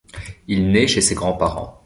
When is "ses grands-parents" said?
0.99-1.79